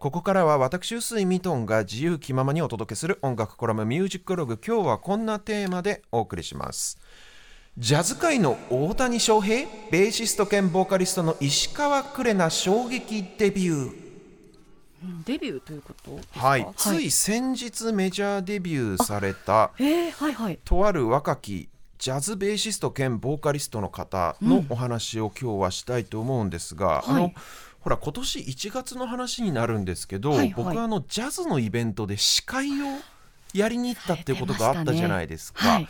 [0.00, 6.98] ここからは私臼井ミトンが自由気ままにお届けする音楽コラムミュージックログ今日はこんなテーマでお送りします。
[7.76, 13.92] ジャズ界の大谷翔平ベーシスト兼ボーカリストの石川クレナ衝撃デビュー。
[15.26, 16.48] デビューということですか？
[16.48, 20.58] はい、つい先日メジャーデビューされたえー、はいはい。
[20.64, 27.34] とある若きジャズベーシスト兼ボーカリストの方のお話を今日はしたいと思うんですが、あのはい
[27.80, 30.54] ほら今年1月の話になるんですけど、はいはい。
[30.56, 32.74] 僕はあのジャズのイベントで司会を
[33.54, 35.66] やりに行ったっていうことがあったじゃないですか。
[35.66, 35.88] はい。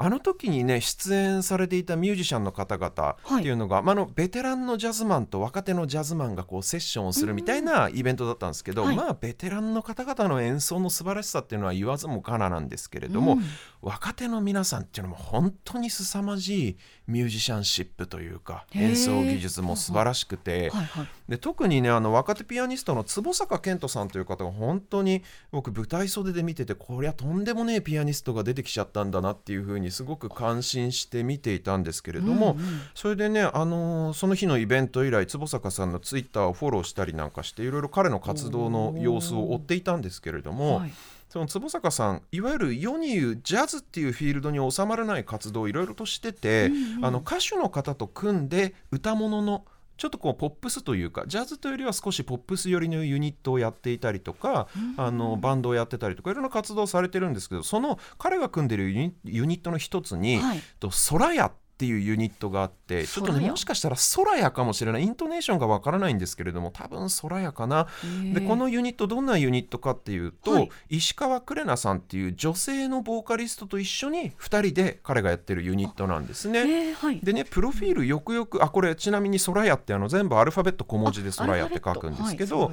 [0.00, 8.96] あの時にね出演されていたミュージシャンの方々っていうのが、まあ、あのベテランのジャズマンと若手のジャズマンがこうセッションをするみたいなイベントだったんですけど、はい。
[8.96, 13.42] まあベテランの方々の演奏の素晴らしさっていうのは言わずもがななんですけれども、うん。
[13.82, 16.76] 若手の皆さんっていうのも本当に凄まじい
[17.08, 20.70] ミュージシャンシップというか演奏技術も素晴らしくて。
[20.70, 32.80] はいはいで特にねあの若手ピアニストの坪坂健人さんという方が本当に僕舞台袖で見ててこりゃとんでもねえピアニストが出てきちゃったんだなっていうふうにすごく感心して見ていたんですけれども、うんうん。
[32.94, 40.92] それでね、あのーその日のイベント以来坪坂さんのツイッターをフォローしたりなんかしていろいろ彼の活動の様子を追っていたんですけれども、はい。
[41.28, 46.70] その坪坂さんいわゆる世に言うジャズっていうフィールドに収まらない活動をいろいろとしてて、
[47.02, 49.66] あの歌手の方と組んで歌物の
[49.98, 59.12] ちょっとこうポップスというかジャズというよりは少しポップス寄りのユニットをやっていたりとか、あのバンドをやってたりとかいろんな活動をされてるんですけどその彼が組んでるユ
[59.44, 60.62] ニットの一つに、はい。
[60.80, 65.04] とソラヤっていうユニットがあってちょっとねもしかしたらソラヤかもしれない。
[65.04, 67.86] イントネーションがわからないんですけれども多分ソラヤかな。
[68.34, 70.70] でこのユニットどんなユニットかっていうと、はい。
[70.88, 76.58] 石川クレナさんっていう女性のボーカリストと一緒に2人で彼がやってるユニットなんですね。
[76.58, 77.20] えー、はい。
[77.20, 82.72] でねプロフィールよくよくあこれちなみにソラヤってあの全部アルファベット小文字でソラヤって書くんですけど、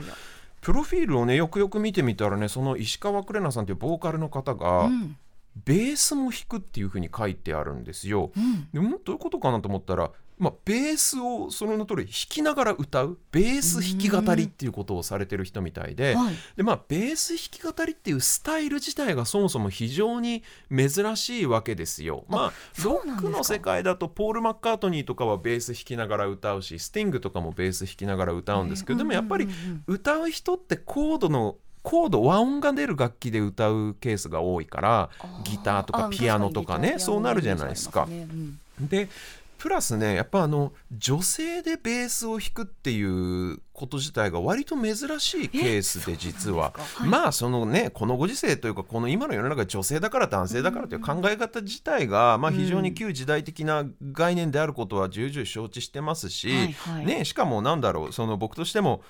[0.61, 5.15] プロフィールをねよくよく見てみたらねその石川クレナさんっていうボーカルの方が、うん
[5.63, 8.31] ベースも弾くっていうふうに書いてあるんですよ。
[8.35, 8.67] うん。
[8.73, 16.35] でもどういうことかなと思ったら、まあ、ベースをその名通り弾きながら歌うベース弾き語りっていうことをされてる人みたいで,、はい。
[16.57, 22.25] でまあ、ベース弾き語りっていうスタイル自体がそもそも非常に珍しいわけですよ。
[22.27, 29.47] まあ、ロックの世界だとポール・マッカートニーとかはベース弾きながら歌うしスティングとかもベース弾きながら歌うんですけど、でもやっぱり
[29.87, 31.55] 歌う人ってコードの
[31.85, 35.09] コード和音が出る楽器で歌うケースが多いから
[35.43, 38.07] ギターとかあピアノとかねそうなるじゃないですか。
[38.09, 39.05] ギターピアノのイメージありますね。
[39.05, 39.09] で
[39.57, 47.09] プラスねやっぱあの女性でベースを弾くっていうこと自体が割と珍しいケースで実は、はい。
[47.09, 56.75] まあそのねこのご時世というかこの今の世の中女性だから男性だからという考え方自体が、まあ、非常に旧時代的な概念であることは重々承知してますし、
[57.05, 59.01] ね、しかもなんだろうその僕としても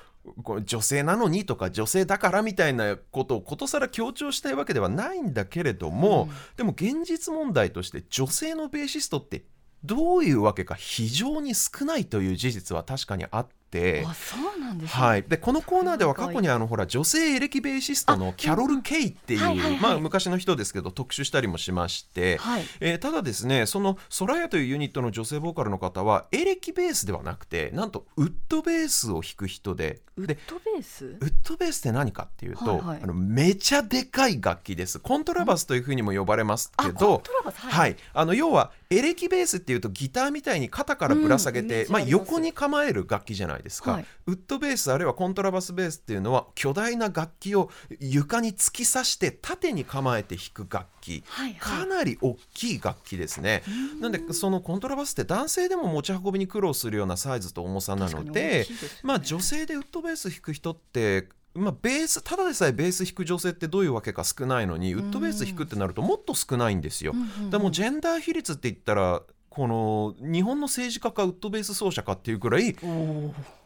[0.66, 9.46] 女性なのにとか女性だからみたいなことをことさら強調したいわけではないんだけれども、でも現実問題として女性のベーシストって
[9.84, 13.65] どういうわけか非常に少ないという事実は確かにあって。
[14.08, 15.04] あそうなんですね。
[15.04, 19.80] はい、でこのコーナーでは過去にあのほら女性エレキベーシストのキャロル・ケイっていう、はいはいはい。
[19.82, 22.64] まあ、昔の人ですけど特集したりもしまして、はい。
[22.80, 30.02] えーただですねそのソラヤというユニットの女性ボーカルの方はエレキベースではなくてなんとウッドベースを弾く人で。
[30.18, 31.06] でウッドベース？
[31.06, 33.00] ウッドベースって何かっていうと、はいはい。
[33.04, 35.00] あのめちゃでかい楽器です。
[35.00, 37.92] コントラバスというふうにも呼ばれますけどトラバスははい。
[37.92, 44.06] い、あの要はエレキベースっていうとギターみたいに肩からぶら下げうんまあ、横に構える楽器じゃないですか、はい。
[44.28, 51.82] ウッドベースあるいはコントラバスベースっていうのは巨大な楽器を床に突き刺して縦に構えて弾く楽器、はいはい。
[51.82, 53.64] かなり大きい楽器ですね。
[54.00, 58.66] なんでそのコントラバスって男性でも持ち運びに苦労するようなサイズと重さなのでね。
[59.04, 67.14] まあ女性でウッドベース弾く人ってまあ、ベースただでさえベース弾く女性ってどういうわけか少ないのにウッドベース弾くってなるともっと少ないんですよ。
[67.14, 67.50] うんうんうん。
[67.50, 69.22] でもジェンダー比率って言ったら
[69.56, 72.76] この日本の政治家かウッドベース奏者かっていうくらい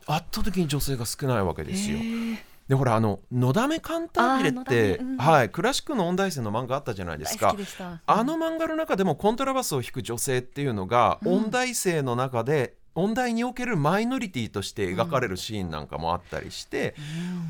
[0.06, 1.98] 圧倒的に女性が少ないわけですよ。
[2.68, 7.48] でほらあの「のだめカンタービレ」って、うんはい、クラシックの音大生の漫画あったじゃないですか。
[7.48, 7.60] 大好き。
[7.62, 8.00] でした。
[8.06, 11.34] あの漫画の中でもコントラバスを弾く女性っていうのが、うん。
[11.34, 16.94] 音大生の中で音大におけるマイノリティとして描かれるシーンなんかもあったりして、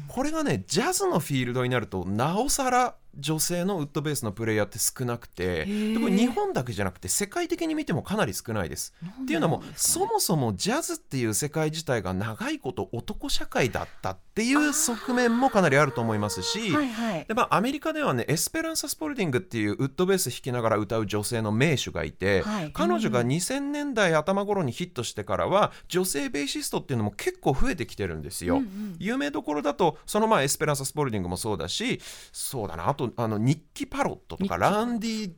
[0.08, 8.94] これがねジャズのフィールドになるとなおさら女性のウッドベースのプレイヤーって少なくてーでこれ日本だけじゃなくて世界的に見てもかなり少ないです。
[9.24, 16.72] っていうのもそもそもジャズっていう世界自体が長いこと男社会だったっていう側面もかなりあると思いますし。
[16.72, 28.58] はいはいでまあ、アメリカではねエスペランサ・スポルディングっていうウッドベース弾きながら歌う女性の名手がいて、はい彼女が2000年代頭頃にヒットしてからは女性ベーシストっていうのも結構増えてきてるんですよ。
[28.58, 32.02] うんうん有名どころだとそのまあエスペランサ・スポルディングもそうだし
[32.32, 35.32] そうだなあとあのニッキ・パロットとかランディ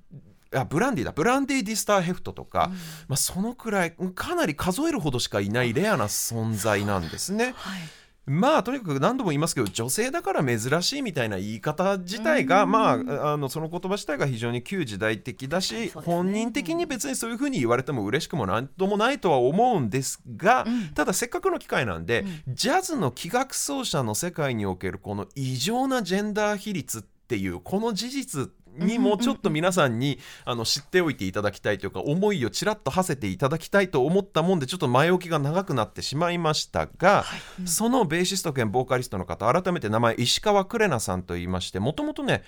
[0.54, 1.12] あブランディだ。
[1.12, 2.72] ブランディ・ディスターヘフトとか、
[3.08, 7.54] まあ、そのくらいかなり数えるほどしかいないレアな存在なんですね。
[7.56, 7.82] はい。
[8.28, 15.92] まあとにかく何度も言いますけど女性だから珍しいみたいな言い方自体がまああのその言葉自体が非常に旧時代的だし、ね。
[15.96, 20.90] 本人的に別にそういうふうに言われても嬉しくもなんともないとは思うんですが、うん。
[20.94, 37.24] ただせっかくの機会なんで、ジャズの器楽奏者の世界におけるこの異常なジェンダー比率っていうこの事実にもちょっと皆さんにあの知っておいていただきたいというか思いをちらっと馳せていただきたいと思ったもんでちょっと前置きが長くなってしまいましたが、
[37.66, 42.44] そのベーシスト兼ボーカリストの方改めて名前石川クレナさんと言いましてもともとね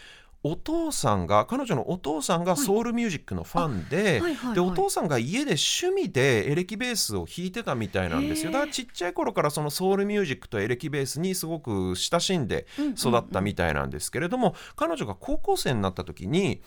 [0.45, 4.21] お父さんが彼女のお父さんがソウルミュージックのファンで,、
[4.53, 8.51] でお父さんが家で趣味でエレキベースを弾いてたみたいなんですよ。
[8.51, 12.67] だからちっちゃい頃からそのソウルミュージックとエレキベースにすごく親しんで
[12.97, 16.61] 育ったみたいなんですけれども、彼女が高校生になった時に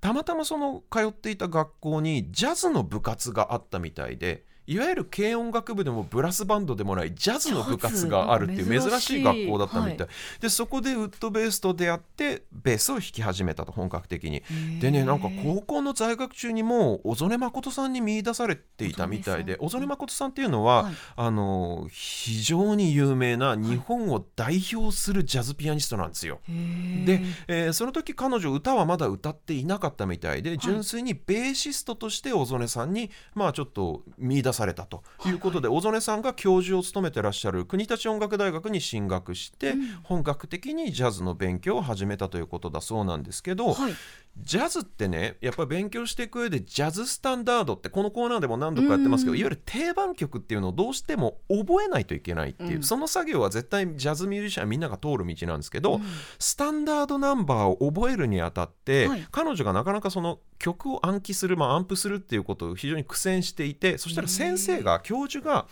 [0.00, 10.08] たまたまその通っていた学校にジャズの部活があったみたいでいわゆる軽音楽部でもブラスバンドでもないジャズの部活があるっていう珍しい学校だったみたい、はい。
[10.40, 14.44] でそこでウッドベースと出会ってベースを弾き始めたと本格的に。
[14.80, 20.94] でねなんか高校の在学中にもう小曽根誠さんに見出されていたみたいで小曽根誠さんっていうのは、はい。
[21.16, 26.38] あの非常に有名な日本を代表するジャズピアニストなんですよ。
[26.46, 43.92] で、えーその時彼女歌はまだ歌っていなかったみたいで純粋にベーシストとして小曽根さんにまあちょっと見出されたということで、小曽根さんが教授を務めてらっしゃる国立音楽大学に進学して、本格的にジャズの勉強を始めたということだそうなんですけど、はい
[44.36, 49.38] ジャズってねやっぱり勉強していく上でジャズスタンダードってこのコーナーでも何度かやってますけど、うん。
[49.38, 52.82] いわゆる定番曲っていうのをどうしても覚えないといけないっていう、うん。
[52.82, 56.02] その作業は絶対ジャズミュージシャンみんなが通る道なんですけど、うん。
[56.38, 59.26] スタンダードナンバーを覚えるにあたって、はい。
[59.30, 65.66] 彼女がなかなかその曲を暗記する、まあ、アンプするっていうことを非常に苦戦していてそしたら先生が教授が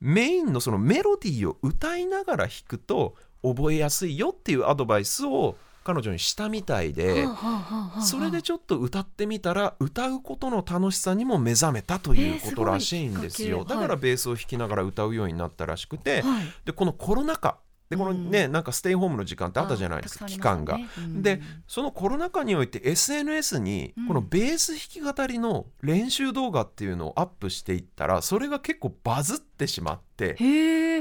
[0.00, 7.26] メインのそのメロディーを歌いながら弾くと覚えやすいよっていうアドバイスを彼女にしたみたいで。
[8.02, 16.44] それでちょっと歌ってみたら歌うことの楽しさにも目覚めたということらしいんですよ、だからベースを弾きながら歌うようになったらしくて、はい。
[16.64, 17.58] でこのコロナ禍
[17.90, 18.52] でこのね、うん。
[18.52, 20.78] なんかステイホームの時間ってあったじゃないですかあ期間が。
[20.96, 21.22] うん。
[21.22, 24.06] でそのコロナ禍において SNS にうん。
[24.08, 30.36] このベース弾き語りの練習動画っていうのをアップしていったらそれが結構バズってしまって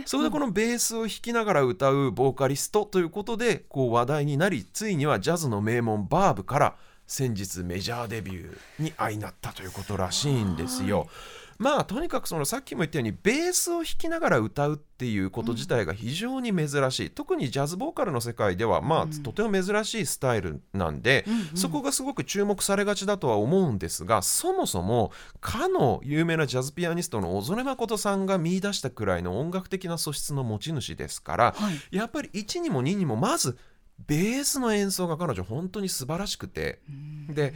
[0.06, 6.76] それでこのベースを弾きながら歌うボーカリストということでこう話題になりついにはジャズの名門バーブから
[7.06, 11.08] 先日メジャーデビューに相なったということらしいんですよ。
[11.60, 19.24] まあとにかくそのさっきも言ったようにベースを弾きながら歌うっていうこと自体が非常に珍しい、特にジャズボーカルの世界ではまあ、うん。
[19.24, 21.46] とても珍しいスタイルなんで、うんうん。
[21.56, 25.12] そこがすごく注目されがちだとは思うんですがそもそも
[25.42, 31.96] かの有名なジャズピアニストの小曽根誠さんが見出したくらいの音楽的な素質の持ち主ですから、はい。
[31.96, 33.58] やっぱり1にも2にもまず
[34.08, 36.80] ベースの演奏が彼女本当に素晴らしくて
[37.30, 37.54] で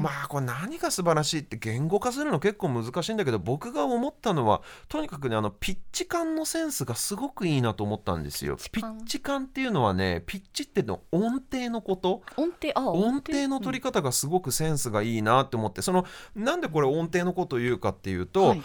[0.00, 8.56] まあこれ何が素晴らしいって言語化するの結構難しいんだけど僕が思ったのはとにかくねあのピッチ感のセンスがすごくいいなと思ったんですよ。
[8.72, 12.22] ピッチ感っていうのはねピッチっての音程のこと。
[12.36, 18.62] 音程あ音程の取り方がすごくセンスがいいなって思ってそのなんでこれ音程のことを言うかっていうと、はい。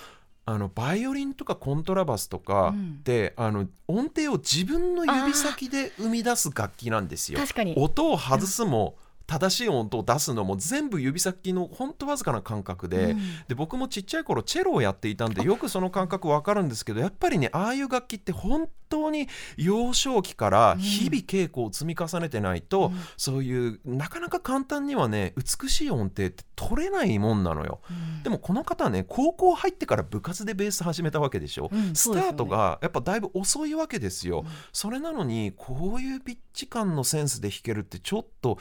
[0.47, 2.97] あのバイオリンとかコントラバスとかうん。
[2.99, 7.39] って、あの音程を自分の指先で生み出す楽器なんですよ。
[7.39, 7.73] 確かに。
[7.77, 8.95] 音を外すも、
[9.27, 13.19] 正しい音を出すのも全部指先のほんとわずかな感覚で,、うん。
[13.47, 19.27] で僕もちっちゃい頃チェロをやっていたんでよくその感覚わかるんですけどやっぱりねああいう楽器って本当に
[19.57, 22.99] 幼少期から日々稽古を積み重ねてないと、うん。
[23.17, 27.81] そういうなかなか簡単にはね美しい音程って取れないもんなのよ。
[27.89, 28.23] うん。
[28.23, 38.57] でもこの方はね高校入ってから部活でベース始めたわけでしょ、うんスタートがやっぱだいぶ遅いわけですよ、それなのにこういうピッチ感のセンスで弾けるってちょっと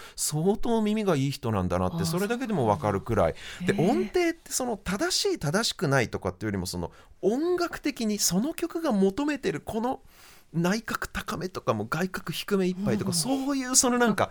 [0.55, 3.35] 相当耳がいい人なんだなってそれだけでも分かるくらい。
[3.67, 6.93] で音程ってその正しい正しくないとかっていうよりもその
[7.23, 10.01] 音楽的にその曲が求めてるこの
[10.53, 14.31] 内角高めとかも外角低めいっぱいとか、そういうそのなんか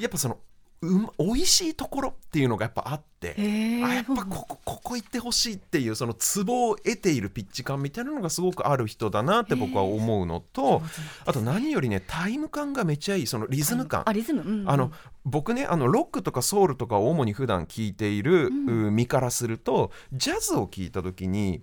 [0.00, 0.38] やっぱその
[0.80, 10.82] うま美味しいところっていうのがやっぱあって、へえあやっぱここここ行ってほしいっていうそのツボを得ているピッチ感みたいなのがすごくある人だなって僕は思うのと
[11.26, 14.02] あと何よりねタイム感がめっちゃいいそのリズム感。
[14.06, 14.92] あリズム、うんうんあの
[15.24, 21.62] 僕ねあのロックとかソウルとかを主に普段聴いている、う身からするとジャズを聴いた時に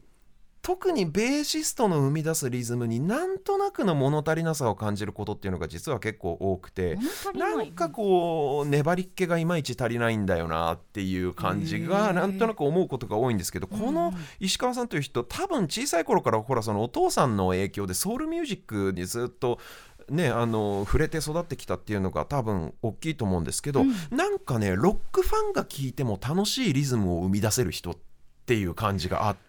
[0.66, 6.98] 特にベーシストの生み出すリズムになんとなくの物足りなさを感じることっていうのが実は結構多くて
[7.36, 19.60] なんかこう粘りっ気がいまいち足りないんだよなっていう感じがなんとなく思うことが多いんですけどこの石川さんという人多分小さい頃からほらそのお父さんの影響でソウルミュージックにずっと
[20.10, 27.96] ね、あの触れて育ってきたっていうのが多分大きいと思うんですけど、なんかねロックファンが聴いても楽しいリズムを生み出せる人っ
[28.46, 29.45] ていう感じがあって。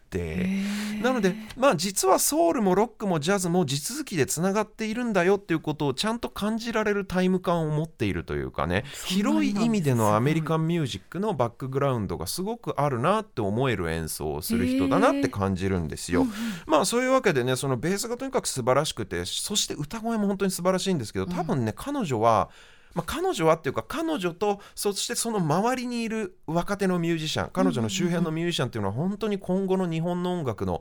[1.02, 8.84] なのでまあ実はソウルもロックもジャズも地続きでつながっているんだよっていうことをちゃんと感じられるタイム感を持っているというかね。
[9.04, 16.26] 広い意味でのアメリカンミュージックのバックグラウンドがすごくあるなって思える演奏をする人だなって感じるんですよ。
[16.66, 22.50] まあそういうわけでねそのベースがとにかく素晴らしくてそして歌声も本当に素晴らしいんですけど多分ね、彼女は
[22.96, 30.80] まあ、彼女はっていうか彼女とそしてその周りにいる若手のミュージシャン彼女の周辺のミュージシャンっていうのは本当に今後の日本の音楽の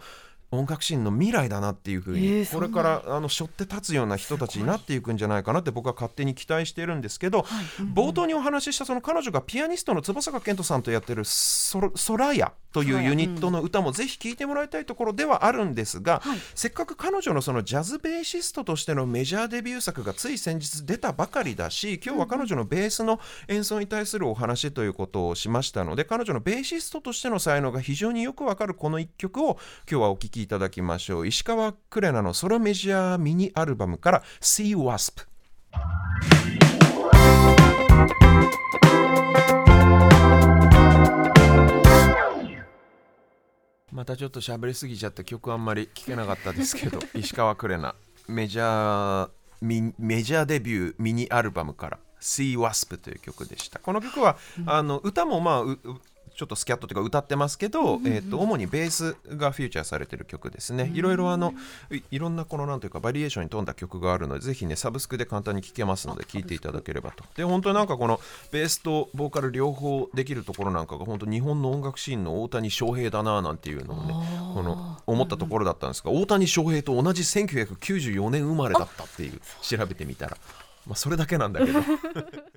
[0.52, 7.42] 音楽シーンの未来だなっていうふうに、えーこれからあの背負って立つような人たちになっていくんじゃないかなって僕は勝手に期待してるんですけど、
[7.94, 16.40] 冒頭にお話ししたその彼女がピアニストの翼坂健人さんとやってるソロ「ソラヤ」というユニットの歌もぜひ聴いてもらいたいところではあるんですが、はい。
[16.54, 29.58] せっかく彼女のそのジャズベーシストとしてのメジャーデビュー作がつい先日出たばかりだし今日は彼女のベースの演奏に対するお話ということをしましたので彼女のベーシストとしての才能が非常によくわかるこの一曲を
[29.90, 31.28] 今日はお聴きいただきましょう。
[31.28, 34.76] 石川クレナのソロメジャーミニアルバムから「Sea
[43.96, 47.96] またちょっと喋りすぎちゃって曲あんまり聴けなかったですけど 石川クレナ
[48.28, 49.30] メジャー
[49.62, 53.80] ミメジャーデビューミニアルバムから「Sea Wasp」という曲でした。
[53.80, 55.78] この曲は、あの歌もまあ
[56.36, 61.54] ちょっとスキャットというか歌ってますけど、えー、と主にベースがフューチャーされてる曲ですね、いろいろあの
[61.92, 67.24] いいろんなこのなんというかバリエーションに富んだ曲があるのでぜひねサブスクで簡単に聴けますので聴いていただければと。
[67.36, 68.20] で本当になんかこの
[68.52, 74.14] ベースとボーカル両方できるところなんかが本当日本の音楽シーンの大谷翔平だななんていうのをね
[74.54, 80.38] この思ったところだったんですが大谷翔平と同じ1994年生まれだったっていう調べてみたら。
[80.86, 81.80] まあそれだけなんだけど